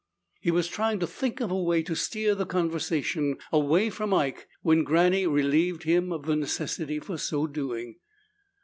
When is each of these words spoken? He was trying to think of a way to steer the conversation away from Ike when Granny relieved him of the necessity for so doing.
He 0.39 0.49
was 0.49 0.67
trying 0.67 0.97
to 1.01 1.05
think 1.05 1.41
of 1.41 1.51
a 1.51 1.61
way 1.61 1.83
to 1.83 1.93
steer 1.93 2.33
the 2.33 2.47
conversation 2.47 3.37
away 3.51 3.91
from 3.91 4.15
Ike 4.15 4.47
when 4.63 4.83
Granny 4.83 5.27
relieved 5.27 5.83
him 5.83 6.11
of 6.11 6.25
the 6.25 6.35
necessity 6.35 6.97
for 6.99 7.19
so 7.19 7.45
doing. 7.45 7.99